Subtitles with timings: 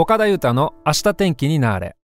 [0.00, 1.96] 岡田裕太の明日天気になれ。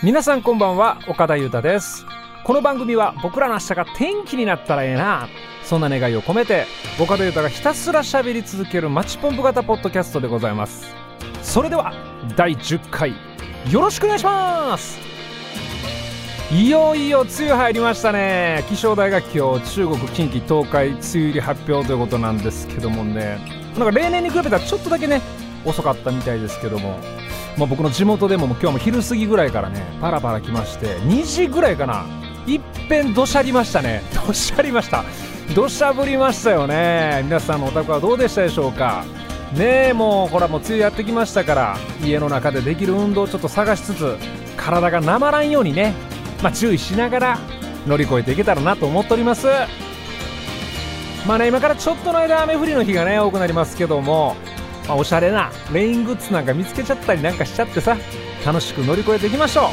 [0.00, 2.06] 皆さんこんばんは岡田裕太です。
[2.44, 5.28] この番組は僕らの明日が天気になったらええな。
[5.64, 6.66] そんな願いを込めて
[7.00, 10.86] 岡田裕太がひたすら喋り続けるマッチポンプ型ポッドキャストでございます。
[11.42, 11.92] それでは
[12.36, 13.14] 第10回
[13.72, 15.00] よろしくお願いします。
[16.52, 18.64] いよいよ梅雨入りましたね。
[18.68, 23.67] 気象台が今日中国近畿東海梅雨入り発表ということなんですけどもね。
[23.78, 25.22] なんか例年に比べたらちょっとだけね
[25.64, 26.98] 遅かったみたいですけども、
[27.56, 32.04] まあ、僕の地元でもも今日も昼過ぎぐらいからねパラパラ来まして2時ぐらいかな。
[32.46, 34.02] いっぺんどしゃりましたね。
[34.26, 35.04] どしゃりました。
[35.54, 37.20] どしゃ降りましたよね。
[37.24, 39.04] 皆さんのお宅はどうでしたでしょうか。
[39.52, 44.16] ねえもうこれはもう梅雨やってきましたから家の中でできる運動をちょっと探しつつ
[44.58, 45.94] 体がなまらんようにね、
[46.42, 47.38] まあ、注意しながら
[47.86, 49.46] 乗り越えていけたらなと思っております。
[51.26, 54.34] まあね今からちょっとの間雨降りの日がね多くなりますけども、
[54.86, 57.96] まあ、おしゃれなレイングッズなんか見つけちゃったりなんかしちゃってさ
[58.46, 59.68] 楽しく乗り越えていきましょう。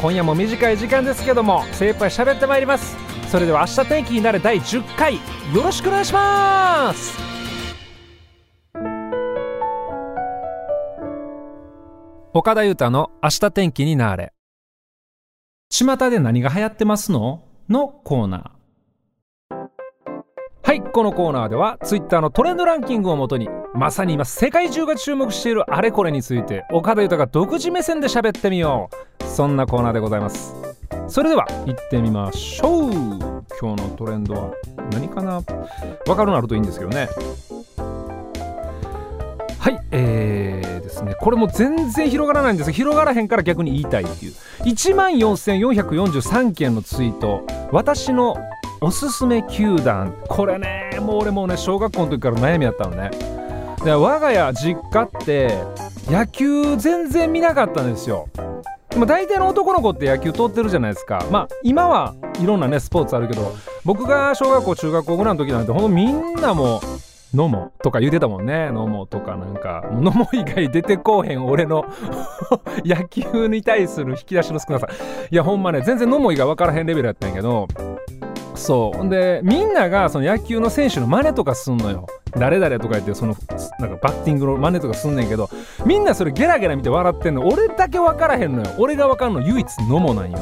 [0.00, 2.96] 今夜も短い時間ですけども精一杯喋ってまいります。
[3.28, 5.20] それでは明日天気になる第10回よ
[5.62, 7.18] ろしくお願いします。
[12.32, 14.32] 岡田裕太の明日天気になれ。
[15.68, 17.44] 巷で何が流行ってますの？
[17.68, 18.59] のコーナー。
[20.70, 28.88] はいこのコーナーでは Twitter のトレンドランキングをもとにまさに今世界中が注目しているあれこれについて岡田豊が独自目線で喋ってみよ
[29.20, 30.54] うそんなコーナーでございます
[31.08, 32.92] それでは行ってみましょう
[33.60, 34.52] 今日のトレンドは
[34.92, 35.42] 何かな
[36.06, 37.08] わかるのあるといいんですけどね
[39.58, 48.36] はいえーですねこれも全然広がらないんです広がらへんから逆に言いたいっていう1万4443件のツイート私の
[48.82, 53.10] おすすめ球団これねもう俺もうね小学校の時から悩みやったのね
[53.84, 55.54] で我が家実家って
[56.06, 58.28] 野球全然見なかったんですよ
[58.88, 63.54] でも大体の男の子って野球通ってるじゃないですかまあ今はいろんなねスポーツあるけど
[63.84, 66.80] 僕が小学校中学校ぐらいの時なんてほんとみんなも
[67.34, 68.70] ノモとか言うてたもんね。
[68.72, 71.84] ノモとかなんか、ノモ以外出てこうへん俺の
[72.84, 74.88] 野球に対する引き出しの少なさ。
[75.30, 77.68] いやほんまね、全然ノモ以外分からへんレベルやったんやけど、
[78.60, 79.08] そう。
[79.08, 82.06] でみんながその野球の選手の真似とかすんのよ。
[82.36, 83.34] 誰々とか言ってその
[83.80, 85.50] なんかバッティングの真似とかすんねんけど
[85.84, 87.48] みんなそれゲラゲラ見て笑ってんの。
[87.48, 88.70] 俺だけ分からへんのよ。
[88.78, 90.38] 俺が分かんの唯一のもなんよ。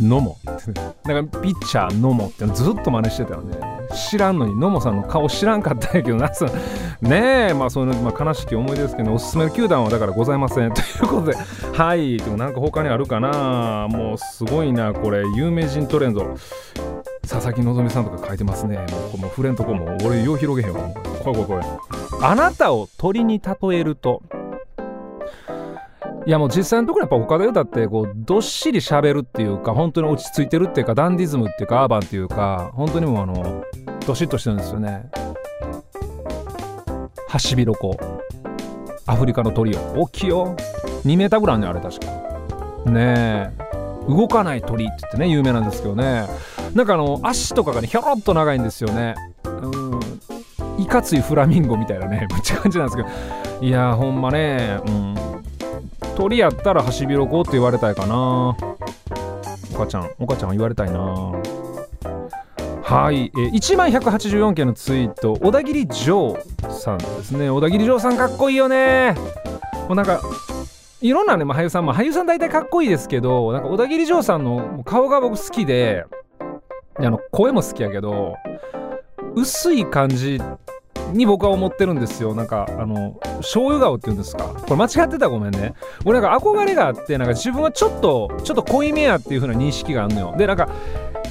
[0.00, 0.62] のも」 だか
[1.04, 3.73] らピッチャーのもってずっと真似してたよね。
[3.94, 6.30] 知らんのに野茂さんの顔知らんかったんやけどな
[7.00, 10.72] ねえまあそういうの、まあ、悲しき思いですけど、ね、おすすめの球団はだからございません。
[10.72, 11.36] ということで
[11.72, 16.36] はいでもなんか他にあるかなもうすごいなこれ有名人トレンド
[17.22, 21.62] 佐々木希さんとか書いてますねもうこの触れんとこも俺よう広げへんわこれこれこれ
[22.22, 24.22] あなたを鳥に例えると
[26.26, 33.64] いやもう実際のところやっぱ他で歌ってこうどっしり喋るっていうか本当に落ち着いてるっていうかダンディズムっていうかアーバンっていうか本当にもうあの
[34.06, 35.10] どしっとしてるんですよね。
[37.28, 37.98] ハシビロコ
[39.06, 40.56] アフリカの鳥よ大きいよ。
[41.04, 42.90] 2メーターぐらいあるねあれ確か。
[42.90, 44.08] ねえ。
[44.08, 46.26] 動かない鳥って言ってね有名なんですけどね。
[46.74, 49.14] なんかあの足とかがねひょろっと長いんですよね。
[49.44, 50.82] うん。
[50.82, 53.08] いかついフラミンゴみたいなね めっちゃ感じなんですけど。
[53.60, 54.78] いやほんまね。
[54.86, 55.23] うん。
[56.16, 58.16] 鳥やったらハシビロコって言われたいかな。
[58.16, 58.56] お
[59.76, 61.00] 母ちゃんお母ちゃんは言われたいな。
[62.82, 66.38] はい、えー、1万184件のツイート小田切城
[66.70, 67.50] さんですね。
[67.50, 69.14] 小田切城さんかっこいいよね。
[69.88, 70.20] もうなんか
[71.00, 76.04] いろんなね、まあ、俳優さん、まあ、俳優さん大体かっこいいですけどなんか小田切城さんの顔が僕好きで
[76.96, 78.36] あの声も好きやけど
[79.34, 80.40] 薄い感じ
[81.12, 82.34] に僕は思ってるんですよ。
[82.34, 84.44] なんかあの醤油顔っていうんですか？
[84.44, 85.74] これ間違ってたごめんね。
[86.04, 90.34] 俺なんか憧れがあってなんか自分はちょっとちょっと濃いめやっていう風な認識があるのよ。
[90.36, 90.68] でなんか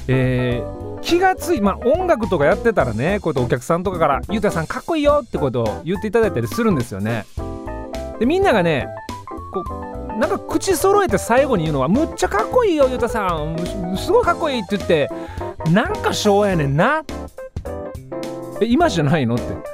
[0.06, 7.24] えー、気がついまあ音楽とかやってたらねこうやってお客さんとかから「ゆうたさんかっこいいよ」ってことを言っていただいたりするんですよね。
[8.18, 8.88] でみんながね
[9.52, 9.64] こ
[10.14, 13.56] うなんか口揃えて最後に言うのは「むっちゃかっこいいよゆうたさん。
[13.96, 15.10] すごいかっこいい」って言って
[15.70, 17.02] なんか昭和やねんな
[18.60, 19.36] え今じゃないの？
[19.36, 19.73] って。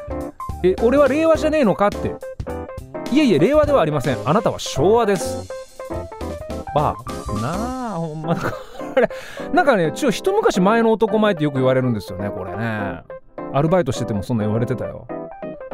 [0.63, 2.15] え俺は令和じゃねえのかって。
[3.13, 4.19] いえいえ令和ではありません。
[4.25, 5.49] あなたは昭和です。
[6.75, 7.41] ばあ。
[7.41, 8.35] なあほんま。
[8.35, 8.53] なんか
[8.97, 9.09] あれ
[9.53, 13.03] なんかねちょ一昔前の男前ってよく言われるんですよねこれね。
[13.53, 15.09] アルバイトしててもそんな言われてたよ。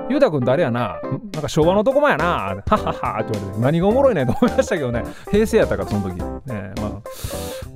[0.09, 1.01] ゆうたくん誰やな？
[1.33, 2.25] なんか昭和の男前やな。
[2.25, 5.03] はははって言われて何がおもろいねんと思いましたけどね。
[5.31, 6.15] 平成やったからその時。
[6.15, 6.91] ねまあ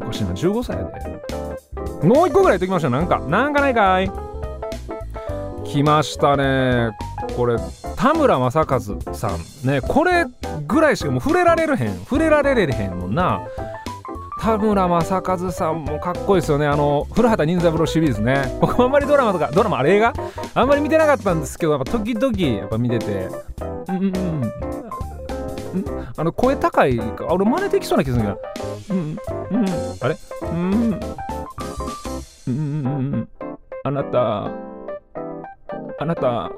[0.01, 0.31] おかしいな。
[0.31, 2.07] 15歳やで。
[2.07, 2.91] もう一個ぐらい言っときましょう。
[2.93, 4.11] なんかなんかないかい。
[5.71, 6.91] 来ましたね。
[7.37, 7.57] これ
[7.97, 9.67] 田村正和さん。
[9.67, 10.27] ねこれ
[10.67, 11.99] ぐらいしかもう触れられるへん。
[12.01, 13.41] 触れられれへんもんな。
[14.41, 16.67] 田村正和さんもかっこいいですよね。
[16.67, 18.59] あの古畑任三郎シリーズね。
[18.61, 20.13] 僕あんまりドラマとかドラマあれ映画？
[20.55, 23.29] あんまり見てなかったんですけどやっぱ時々やっぱ見てて。
[23.89, 24.53] うんうんうん。
[26.17, 27.27] あの声高いか。
[27.31, 28.41] 俺真似できそうな気するけど。
[28.91, 29.17] うん。
[29.53, 29.67] うん。
[30.01, 30.17] あれ？
[30.43, 31.01] うん。
[32.49, 32.55] うん。
[32.55, 32.57] う
[33.19, 33.29] ん。
[33.85, 34.51] あなた。
[36.01, 36.51] あなた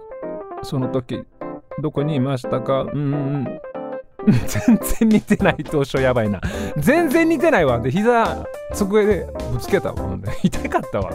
[0.62, 1.24] その時
[1.80, 2.82] どこにいましたか？
[2.82, 3.60] うーん
[4.46, 6.40] 全然似てない当初やばいな。
[6.76, 7.80] 全然似てないわ。
[7.80, 9.96] で膝机でぶつけたわ。
[9.96, 11.10] ほんで痛かったわ。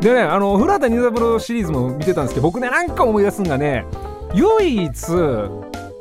[0.00, 3.84] でねあの古畑任三郎シリーズも見てたんですけど僕ねなんか思い出すんがね
[4.32, 5.52] 唯一なんか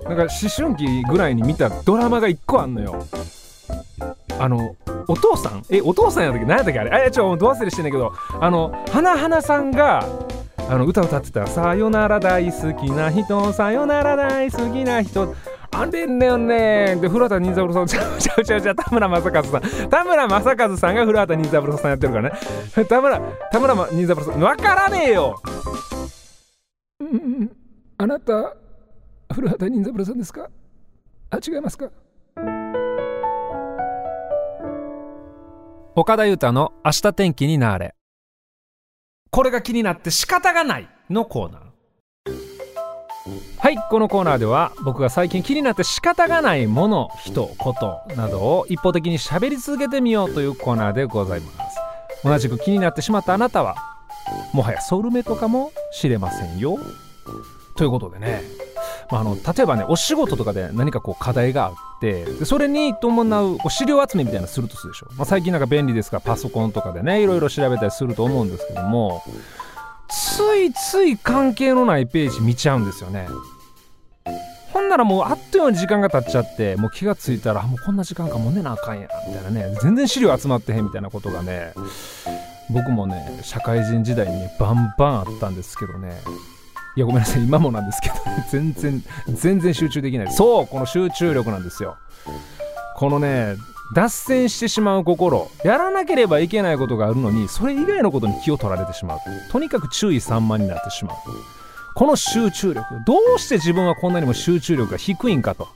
[0.07, 3.05] 思春期ぐらいに見たドラマが1個あんのよ。
[4.39, 4.75] あの
[5.07, 5.63] お父さん？
[5.69, 6.45] えお父さんやったっけ？
[6.45, 6.79] 何やったっけ？
[6.79, 6.89] あれ？
[6.91, 8.13] あれちょど忘れしてんだけど。
[8.39, 10.07] あの花花さんが
[10.67, 15.35] あの歌歌ってた「さよなら大好きな人さよなら大好きな人」
[15.71, 16.95] あれんだよね。
[17.01, 19.89] で古畑任三郎さんちゃうちゃうちゃうちゃう田村正和さん。
[19.89, 22.35] 田村正和さんが古畑任三郎さんやってるからね。
[22.87, 23.19] 田村
[23.51, 25.35] 田村任三郎さん分からねえよ。
[27.01, 27.51] うん。
[27.97, 28.55] あなた
[29.33, 30.49] 古畑任三郎さんですか？
[31.29, 31.89] あ違いますか？
[35.95, 37.94] 岡田裕太の明日天気になれ
[39.35, 41.61] これが気になって仕方がないのコーナー。
[43.59, 51.77] はいこのコーナーでは僕が最近気になって仕方がないもの人ことなどを一方的に喋り続けてみようというコーナーでございます。
[52.23, 53.75] 同じく気になってしまったあなたは
[54.53, 56.77] もはやソウルメイトかもしれませんよ。
[57.75, 58.41] ということでね
[59.11, 69.23] まあ、あの例えばねお仕事とかで何かこう課題があってでそれに伴うこう資料集めみたいなのするとするでしょ、まあ、最近なんか便利ですからパソコンとかでねいろいろ調べたりすると思うんですけども
[70.09, 73.27] ついつい関係のないページ見ちゃうんですよね。
[74.71, 81.73] ほんならもうあっという間に時間が経っちゃってもう気がついたらもうこんな時間かもう寝なあかんやみたいなね全然資料集まってへんみたいなことがね
[82.69, 86.19] 僕もね社会人時代にバンバンあったんですけどね。
[86.95, 87.43] いやごめんなさい。
[87.43, 90.31] 今もなんですけど、ね、全然全然集中できない。
[90.31, 91.97] そうこの集中力なんですよ。
[92.95, 93.55] このね
[93.93, 99.19] 脱線してしまう心やらなければいけないことがあるのにそれ以外のことに気を取られてしまう。
[99.51, 101.15] とにかく注意散漫になってしまう。
[101.93, 105.67] この集中力どうして自分はこんなにも集中力が低いんかと。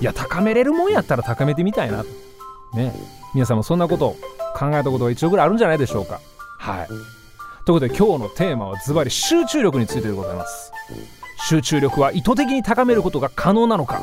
[0.00, 2.04] いや高めれるもんやったら高めてみたいな。
[2.04, 2.92] とね。
[3.34, 4.16] 皆さんもそんなことを
[4.56, 6.20] 考えたことが一応ぐらいあるんじゃないでしょうか。
[6.58, 6.88] はい。
[7.68, 10.72] ということで今日のテーマはズバリ集中力についてでございます。
[11.50, 14.00] 集中力は意図的に高めることが可能なのか。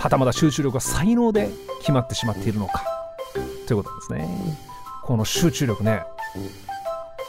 [0.00, 2.82] はたまた集中力は才能で決まってしまっているのか。
[3.68, 4.28] ということですね。
[5.04, 6.02] この集中力ね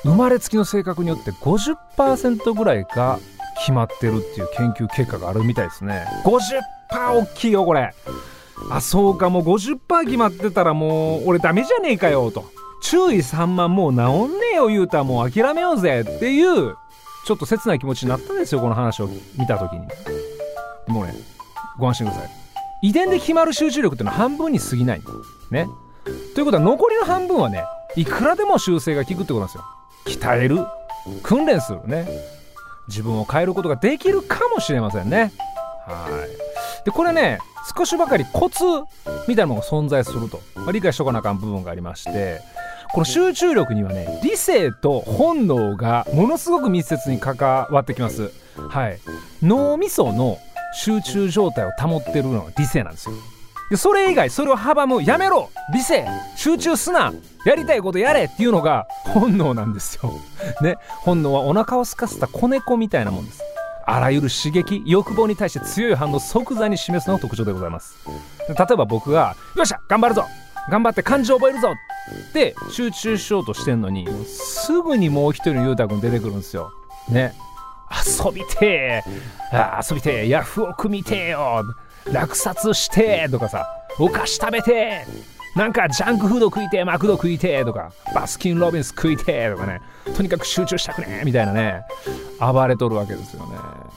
[0.01, 3.19] 生まれつきの性格によって50%ぐらいが
[3.59, 6.07] 決まってるっていう研究結果があるみたいですね。
[6.25, 7.93] 50%大きいよこれ。
[8.71, 12.55] あそうかもう50%決まってたらもう俺ダメじゃねえかよと。
[12.89, 16.75] 注意3万もう治んねえよ言うたらもう諦めようぜっていう
[17.25, 19.87] ちょっと切ない気持ちになったんですよこの話を見た時に。
[20.87, 21.13] もうね
[21.79, 22.29] ご安心ください。
[22.83, 25.01] 遺伝で決まる集中力っていうのは半分に過ぎない。
[25.49, 25.67] ね。
[26.35, 27.63] ということは残りの半分はね
[27.95, 29.63] いくらでも修正が効くってことなんですよ。
[30.05, 30.59] 鍛える。
[31.23, 31.79] 訓練する。
[31.87, 32.07] ね。
[32.87, 35.31] 自分を変えることができるかもしれませんね。
[35.87, 36.07] は
[36.81, 36.85] い。
[36.85, 37.39] でこれね
[37.75, 38.63] 少しばかりコツ
[39.27, 42.41] みたいなものが存在すると、まあ、理解しとかなあかん部分がありまして。
[42.95, 47.35] この集中力にはね理性と本能がものすごく密接に関
[47.69, 48.31] わってきます。
[48.69, 48.99] はい。
[49.43, 50.37] 脳みその
[50.73, 53.15] 集中状態を保ってるのは理性なんですよ。
[53.69, 57.11] でそれ以外それを阻むやめろ理性集中すな
[57.45, 60.13] やりたいことやれっていうのが本能なんですよ。
[60.63, 60.77] ね。
[61.01, 63.43] 本能はお腹を空かせた子猫みたいなもんです。
[63.85, 67.97] あらゆる刺激欲望に対して強い反応即座に示すのが特徴でございます。
[68.47, 70.23] 例えば僕が「よっしゃ頑張るぞ
[70.69, 71.73] 頑張って漢字覚えるぞ
[72.29, 76.71] って集中しようとしてんのにすぐにもう一人のゆうたくん出てくるんですよ。
[77.09, 77.33] ね。
[78.25, 79.03] 遊びてえ。
[79.89, 80.29] 遊びてえ。
[80.29, 81.63] ヤフオク見てえよ。
[82.11, 83.67] 落札してとかさ。
[83.99, 85.05] お菓子食べて
[85.55, 87.91] なんかジャンクフード食いてマクド食いてとか。
[88.13, 89.81] バスキン・ロビンス食いてとかね。
[90.15, 91.83] とにかく集中したくねみたいなね。
[92.39, 93.55] 暴れとるわけですよね。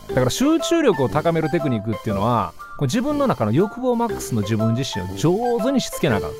[0.09, 6.31] だから集中力を高めるテクニックっていうのは自分の中の欲望マックスの自分自身を上手にしつけなあかん。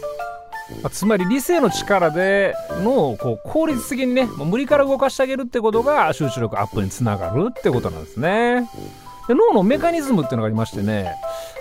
[0.83, 8.69] まあ、つまり理性の力で脳をこう効率的にね無理から動かしてあげるってことが集中力アップにつながるってことなんですね。
[9.29, 11.15] で脳のメカニズムっていうのがありましてね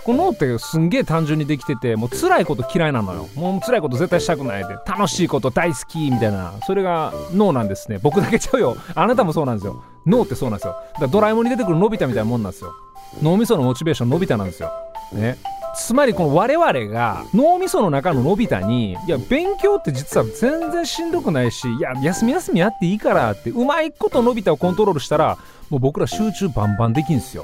[0.06, 3.28] この脳ってすんげえ単純にできててもう辛いこと嫌いなのよ。
[3.36, 8.00] もう辛いこと絶対したくないで楽しいこと大好きみたいなそれが脳なんですね。
[8.02, 8.78] 僕だけちゃうよ。
[8.96, 9.84] あなたもそうなんですよ。
[10.06, 10.74] 脳ってそうなんですよ。
[10.94, 12.74] だからドラえもんに出てくるのび太みたいなもんなんですよ。
[13.22, 14.72] 脳みそのモチベーションのび太なんですよ。
[15.12, 15.38] ね。
[15.78, 25.38] つまりこの我々が脳みその中ののび太にいや勉強って実は全然しんどくないしいや休み休みやっていいからってうまいことのび太をコントロールしたら
[25.70, 27.44] もう僕ら集中バンバンできんすよ。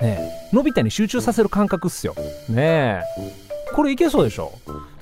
[0.00, 0.18] ね
[0.52, 0.54] え。
[0.54, 2.14] のび太に集中させる感覚っすよ。
[2.48, 3.02] ねえ。
[3.74, 4.52] これいけそうでしょ？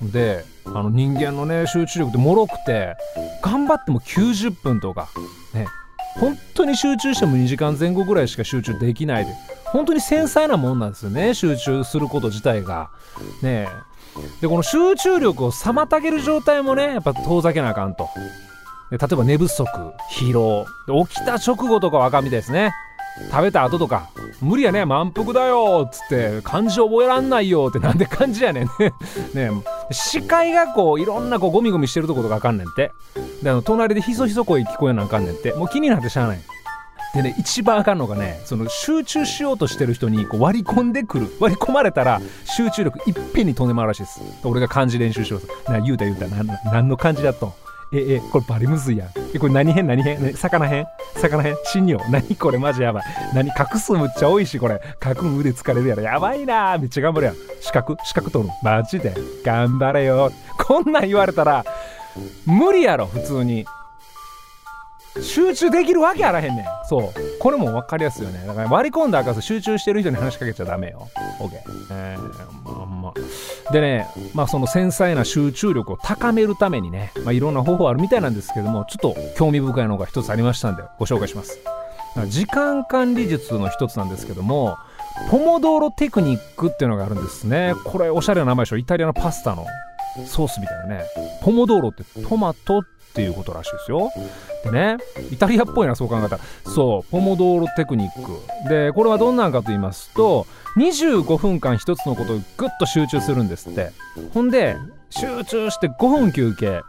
[0.01, 2.95] であの人間のね集中力ってもろくて
[3.41, 5.09] 頑張っても90分とか。
[5.53, 5.67] ね
[6.19, 9.31] 本当に集中しても2時間前後ぐらいしか集中できないで。
[9.71, 12.89] 本当に繊細なもんなんですよね集中すること自体が。
[13.41, 13.91] ねえ。
[14.41, 18.09] でこの集中力を妨げる状態もねやっぱ遠ざけなあかんと。
[18.89, 19.65] で例えば寝不足
[20.11, 20.65] 疲労。
[21.07, 22.71] 起きた直後とかはあかんみたいですね。
[23.29, 24.09] 食べた後とか
[24.41, 28.93] 無理やね満腹だよっつって漢字覚えらんないよってなんで漢字やねんね。
[29.33, 29.51] ね
[29.91, 32.91] 視界がこういろんなこうゴミゴミしてるとことかあかんねんって。
[33.43, 35.53] であの隣でひそひそ声聞こえなあかんねんって。
[35.53, 36.41] もう気になってしゃあない。
[37.13, 41.27] でね一番あかんのがねその集中しようとしてる人にこう割り込んでくる。
[41.39, 44.21] 割り込まれたら集中力いっぺんに飛んでまうらしいです。
[44.43, 47.53] 俺が漢字練習しような言うた言うたな何の漢字だと。
[47.93, 49.07] ええこれバリムズいや。
[49.07, 49.85] んえこれ何編？
[49.85, 50.85] 何編、ね、魚編？
[51.17, 51.57] 魚編？
[51.65, 53.03] 死によ何これマジやばい。
[53.33, 54.81] 何画数むっちゃ多いしこれ。
[55.03, 56.03] 書く腕疲れるやろ。
[56.03, 56.77] やばいな。
[56.77, 57.35] めっちゃ頑張るやん。
[57.59, 57.97] 資格？
[58.05, 59.13] 資格取るマジで。
[59.43, 60.31] 頑張れよ。
[60.57, 61.65] こんなん言われたら
[62.45, 63.65] 無理やろ普通に。
[65.19, 66.65] 集中できるわけあらへんねん。
[66.87, 67.11] そう。
[67.39, 68.45] これも分かりやすいよね。
[68.47, 71.09] だから割り込んだ赤か集中してる人に話しかけちゃダメよ。
[71.39, 71.49] OK
[71.91, 73.13] えー、まあま
[73.69, 73.71] あ。
[73.73, 81.59] でねまあその繊細な集中力を高めるためにね、まあ、いろんな方法あるみたいなんですけどもちょっと興味深いのが一つありましたんでご紹介します。
[82.27, 84.77] 時間管理術の一つなんですけども
[85.29, 87.73] ポモドーロテクニックっていうのがあるんですね。
[87.85, 88.77] これおしゃれな名前でしょ。
[88.77, 89.65] イタリアのパスタの
[90.25, 91.05] ソースみたいなね。
[91.41, 94.09] ポモドーロってトマトっていうことらしいですよ。
[94.63, 94.97] でね
[95.31, 96.39] イタリアっぽいなそう考えたら。
[96.63, 103.91] そうポモドーロテクニックでこれはどんなんかと言いますと25分間一つのことをグッと集中するんですって。
[104.33, 104.77] ほんで
[105.09, 106.81] 集中して5分休憩。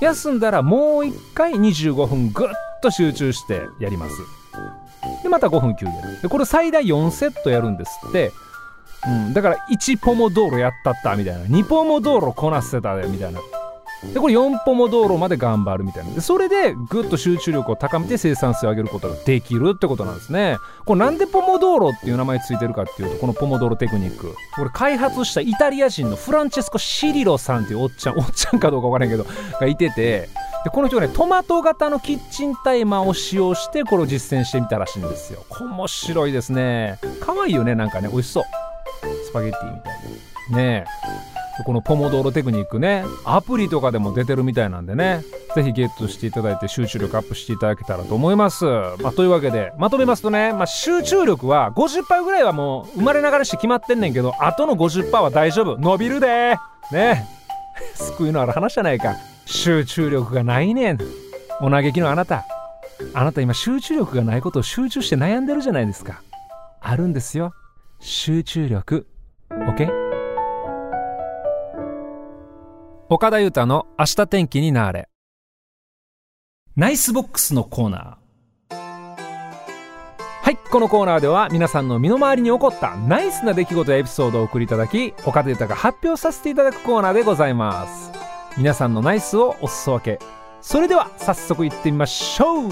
[0.00, 2.48] 休んだらもう一回25分グッ
[2.82, 4.14] と集中してやります。
[5.22, 5.92] でまた5分休憩。
[6.22, 8.32] でこれ最大4セットやるんですって。
[9.06, 11.44] うん、だから1ポモ道路やったったみたいな。
[11.44, 13.40] 2ポモ道路こなせたでみたいな。
[14.04, 16.14] でこれ4ポモ道路まで頑張るみたいな。
[16.14, 20.58] でそれでぐっと集中力を高めて生産性を上げることができるってことなんですね。
[20.84, 24.34] これなんでポモ道路っていう名前ついてるかっていうとこのポモ道路テクニック。
[24.54, 29.26] これ開発したイタリア人のフランチェスコ・シリロさんっていうおっちゃんおっちゃんかどうか分からんけど
[29.60, 30.28] がいてて。
[30.64, 35.44] でこの人がねトマト型のキッチンタイマーを使用してこれを実践してみたらしいんですよ。
[35.60, 36.98] 面白いですね。
[37.20, 38.08] 可愛いよねなんかね。
[38.08, 38.44] 美味しそう。
[39.24, 39.98] スパゲッティみたい
[40.50, 40.56] な。
[40.56, 40.84] ね
[41.34, 41.37] え。
[41.64, 43.04] このポモドーロテクニックね。
[43.24, 45.22] アプリとかでも出てるみたいなんでね。
[45.54, 55.78] ぜひゲットしていただいて集中力アップしていただけたらと思います、まあ、というわけでまとめますとね、まあ、集中力は50%ぐらいはもう生まれながらして決まってんねんけどあとの50%は大丈夫。
[55.78, 56.56] 伸びるで。
[56.92, 57.26] ね。
[57.94, 59.16] 救いのある話じゃないか。
[59.46, 60.98] 集中力がないねん。
[61.60, 62.44] お嘆きのあなた。
[63.14, 66.20] あなた今集中力がないことを集中して悩んでるじゃないですか。
[66.80, 67.52] あるんですよ。
[68.00, 69.06] 集中力。
[69.50, 70.07] OK?
[73.10, 75.08] 岡田裕太の明日天気になぁれ。
[76.76, 78.76] ナイスボックスのコーナー。
[80.42, 88.10] はい、このコーナーでは皆さんの身の回りに起こったナイスな出来事やエピソードを送りいただき、岡田裕太が発表させていただくコーナーでございます。
[88.58, 90.24] 皆さんのナイスをお裾分け。
[90.60, 92.68] それでは早速行ってみましょう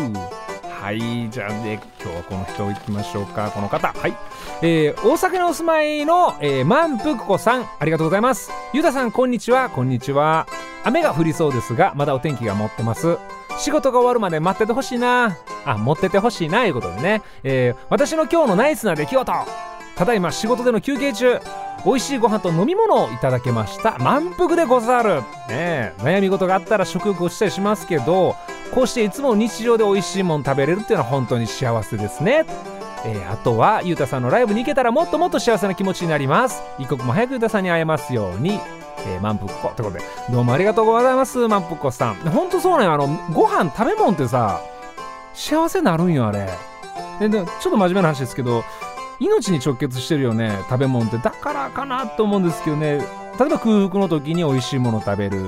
[0.87, 3.51] はいじゃあね今日はこの人行きましょうか。
[3.51, 3.93] この方。
[3.93, 4.17] はい。
[4.63, 8.53] えー、大阪にお住まいの、えー、満腹子さんありがとうございます。
[8.73, 9.69] ゆうたさんこんにちは。
[9.69, 10.47] こんにちは。
[10.85, 13.19] 雨が降りそうですがまだお天気が持ってます。
[13.59, 15.37] 仕事が終わるまで待っててほしいな。
[15.65, 19.33] あ持っててほしいないうことでね、えー、私の今日のナイスな出来事。
[19.97, 21.41] ただいま仕事での休憩中
[21.85, 23.97] 美味しいご飯と飲み物をいただけました。
[23.99, 28.35] 満腹でござる、ね、悩み事があったら食欲落ちたりしますけど
[28.75, 32.45] こうしていつも日常で美味しいもの食べれるっていうのは本当に幸せですね。
[33.05, 36.63] えー、あとはゆうたさんのライブに行けたらもっともっと幸せな気持ちになります。
[36.79, 38.61] 一刻も早くゆうたさんに会えますように。
[39.07, 40.05] えー、満腹子ということで。
[40.31, 42.15] どうもありがとうございます満腹子さん。
[42.17, 44.61] ほんとそうねあのご飯食べ物ってさ
[45.33, 46.51] 幸せになるんよあれ。
[47.21, 48.65] でちょっと真面目な話ですけど
[49.21, 51.19] 命に直結してるよね食べ物って。
[51.19, 52.99] だからかなと思うんですけどね。
[53.39, 55.47] 例えば空腹の時に美味しいもの食べる。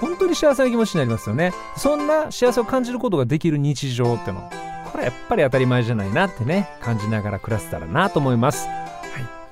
[0.00, 1.52] 本当に幸せな気持ちになりますよね。
[1.76, 4.50] そんな幸せを感じることができる日常っての。
[4.92, 8.68] これやっぱり当たり前じゃないなってね感じながら暮らせたらなと思います。
[8.68, 8.76] はい。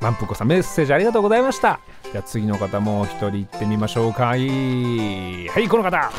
[0.01, 1.81] 万福子さんメッセージありがとうございました。
[2.13, 4.27] じゃあ次の方もう一人行ってみましょうか。
[4.27, 6.11] はいこの方。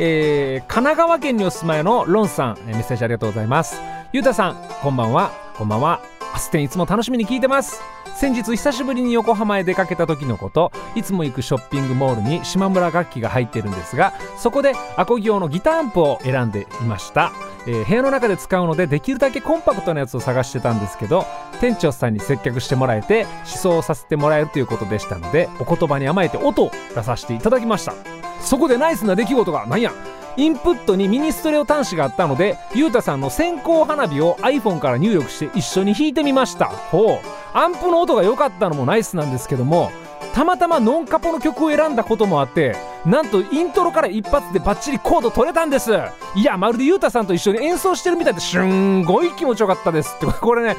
[0.00, 3.80] えー、神奈川県にお住まいのロンさん、え、メッセージありがとうございます。
[4.12, 5.30] ゆうたさんこんばんは。
[5.56, 6.13] こんばんは。
[6.34, 7.80] アステンいつも楽しみに聞いてます。
[8.16, 10.72] 先日久しぶりに横浜へ出かけた時のこと。
[10.96, 17.32] いつも行くショッピングモールに島村楽器が入ってるんですがそこでアコギ用のギターアンプを選んでいました。
[17.66, 21.24] えー、部屋の中で使うのでできるだけコンパクトなやつを探してたんですけど
[21.60, 27.94] 店長さんに接客してもらえて思想させてもらえるということでしたのでお言葉に甘えて音を出させていただきました。
[28.40, 29.92] そこでナイスな出来事が何や。
[30.36, 36.66] インプットにミニストレオ端子があったのでゆうたさんの線香花火を iPhone から入力して一緒に弾いてみました。
[36.66, 37.18] ほう。
[37.52, 39.92] アンプの音が良かったのもナイスなんですけども
[40.34, 42.74] たまたまノンカポの曲を選んだこともあって
[43.06, 45.92] なんとイントロから一発でバッチリコード取れたんです。
[46.34, 50.16] いやまるでゆうたさんと一緒に演奏してるみたいですんごい気持ちよかったです。
[50.16, 50.76] ってこれね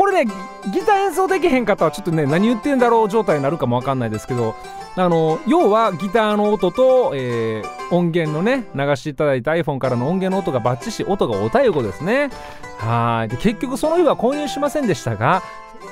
[0.00, 0.32] これね
[0.72, 4.54] ギター演奏できへん方はちょっとね何言ってんだろう状態になるかもわかんないですけど
[4.96, 12.30] あの要はギターの音と、えー、音源のね流していただいた iPhone からの音源の音がバッチし音がおたゆこですね。
[12.78, 13.28] はい。
[13.28, 15.42] で結局その日は購入しませんでしたが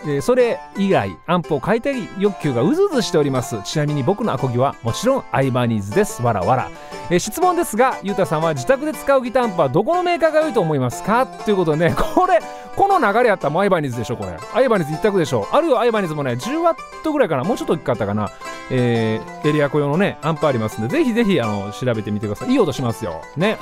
[0.06, 3.60] え、それ以外アンプを買いたい欲求がうずうずしております。
[3.64, 6.22] ちなみに僕のアコギはもちろんアイバニーズです。
[6.22, 6.70] わらわら、
[7.10, 11.26] えー、質問ですがゆうたさんは自宅で使うギターアンプはどこのメーカーが良いと思いますか？
[11.26, 12.40] ということでねこれ
[12.76, 14.36] この流れやったらもうアイバニーズでしょこれ。
[14.54, 15.48] アイバニーズ一択でしょ。
[15.50, 17.44] あるいはアイバニーズもね10ワットぐらいかな。
[17.44, 18.30] もうちょっと大きかったかな。
[18.70, 22.50] えー、エリアコ用のねアンプありますんでぜひぜひあの調べてみてください。
[22.50, 23.20] いい音しますよ。
[23.36, 23.58] ね。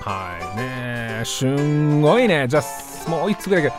[0.00, 0.56] はい。
[0.58, 1.22] ね。
[1.24, 2.46] すんごいね。
[2.48, 3.72] じゃあもう1つぐらい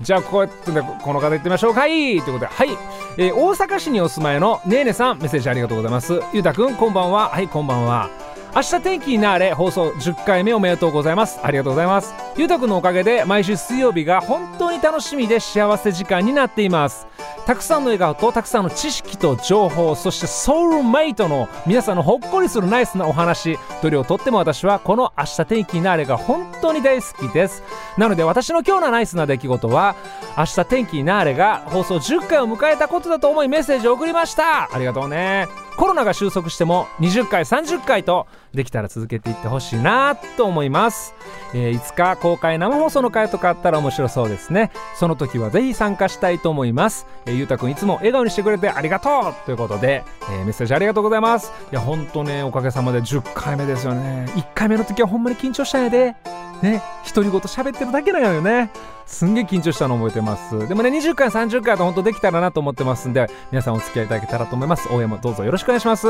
[0.00, 0.70] じゃあこうやって
[1.02, 1.74] この方行ってみましょう。
[1.74, 1.90] かい。
[1.90, 2.68] ということではい、
[3.16, 6.20] えー、大阪市にお住まいのねえねさんメッセージありがとうございます。
[6.32, 7.28] ゆうたくんこんばんは。
[7.30, 8.10] はいこんばんは。
[8.54, 11.40] 明日天気になれ放送10回目おめでとうございます。
[11.42, 12.14] ありがとうございます。
[12.36, 17.06] ゆうたくんのおかげで毎週水曜日が本当に楽しみで幸せ時間になっています。
[17.46, 27.62] たくさんの笑顔とたくさんの知識と情報そしてソウルメイトの皆さんのほっこりするナイスなお話どれをとっても私はこの明日天気になれが本当に大好きです。
[27.96, 29.94] なので私の今日のナイスな出来事は
[30.36, 34.74] 明日天気になれが放送10回を迎えたことだと思いメッセージを送りました。
[34.74, 35.46] ありがとうね。
[35.76, 41.14] コロナが収束しても20回30回とできたら続けていってほしいなと思います、
[41.54, 44.72] えー、いつか公開生放送の回とかあったら面白そうですね。
[44.98, 51.52] その時はぜひ参加したいと思います、えー、ゆうたくんいつも笑顔にしてくれてありがとうということで、えー、メッセージありがとうございます。
[51.72, 54.26] いやほんとねおかげさまで10回目ですよね。
[54.34, 56.14] 1回目の時はほんまに緊張したんやで。
[56.62, 56.82] ね
[57.14, 58.70] 独り言喋ってるだけなのよね。
[59.06, 60.68] すんげえ緊張したの覚えてます。
[60.68, 64.88] でもね20回30回と本当できたらなと思ってますんで皆さんお付き合いいただけたらと思います。
[64.92, 66.08] 応援もどうぞよろしくお願いします。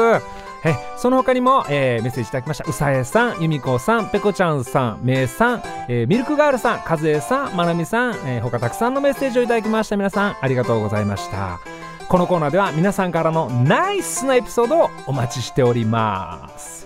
[0.64, 2.64] えその他にも、えー、メッセージいただきました。
[2.68, 9.96] うさえさんゆみこさんぺこちゃんさんめいさん、えー、ミルクガールさんかずえさんまなみさん、えー、他たくさんのメッセージをいただきました。
[9.96, 11.60] 皆さんありがとうございました。
[12.08, 16.85] このコーナーでは皆さんからのナイスなエピソードをお待ちしております。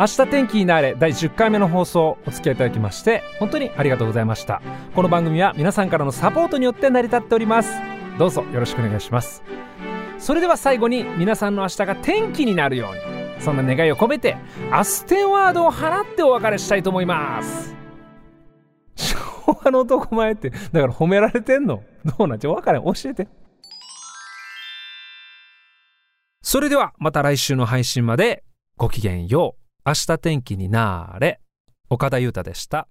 [0.00, 4.62] 明日天気になれ第10回目の放送お付き合いいただきまして本当にありがとうございました。
[4.94, 7.70] この番組は皆さんからのサポートによって成り立っております。
[8.18, 9.42] どうぞよろしくお願いします。
[10.18, 14.38] それでは最後に皆さんの明日が天気になるようにそんな願いを込めて
[14.70, 17.76] アステンワードを放ってお別れしたいと思います。
[18.96, 19.18] 昭
[19.62, 21.82] 和の男前ってだから褒められてんの？
[22.06, 22.84] どうなんちゃ分からん。
[22.84, 23.28] 教えて。
[26.40, 28.44] それではまた来週の配信まで
[28.78, 29.59] ごきげんよう。
[29.84, 31.40] 明日天気になーれ
[31.88, 32.88] 岡田裕太でした。